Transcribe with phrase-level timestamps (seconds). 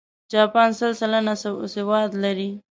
[0.31, 1.33] جاپان سل سلنه
[1.75, 2.49] سواد لري.